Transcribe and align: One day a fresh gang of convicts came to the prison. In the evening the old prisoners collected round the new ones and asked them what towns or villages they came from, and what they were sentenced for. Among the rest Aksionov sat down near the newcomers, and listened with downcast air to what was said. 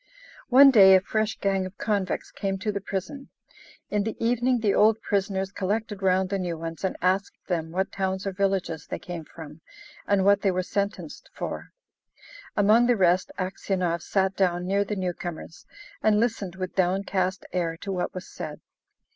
One 0.49 0.71
day 0.71 0.95
a 0.95 0.99
fresh 0.99 1.37
gang 1.37 1.63
of 1.67 1.77
convicts 1.77 2.31
came 2.31 2.57
to 2.57 2.71
the 2.71 2.81
prison. 2.81 3.29
In 3.91 4.01
the 4.03 4.17
evening 4.19 4.59
the 4.61 4.73
old 4.73 4.99
prisoners 4.99 5.51
collected 5.51 6.01
round 6.01 6.29
the 6.29 6.39
new 6.39 6.57
ones 6.57 6.83
and 6.83 6.97
asked 7.03 7.37
them 7.45 7.69
what 7.69 7.91
towns 7.91 8.25
or 8.25 8.31
villages 8.31 8.87
they 8.87 8.97
came 8.97 9.25
from, 9.25 9.61
and 10.07 10.25
what 10.25 10.41
they 10.41 10.49
were 10.49 10.63
sentenced 10.63 11.29
for. 11.35 11.71
Among 12.57 12.87
the 12.87 12.97
rest 12.97 13.31
Aksionov 13.37 14.01
sat 14.01 14.35
down 14.35 14.65
near 14.65 14.83
the 14.83 14.95
newcomers, 14.95 15.67
and 16.01 16.19
listened 16.19 16.55
with 16.55 16.73
downcast 16.73 17.45
air 17.53 17.77
to 17.77 17.91
what 17.91 18.11
was 18.15 18.25
said. 18.27 18.59